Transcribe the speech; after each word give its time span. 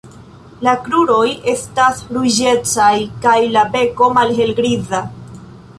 La 0.67 0.71
kruroj 0.87 1.27
estas 1.53 2.01
ruĝecaj 2.15 2.91
kaj 3.27 3.37
la 3.59 3.69
beko 3.77 4.13
malhelgriza. 4.19 5.07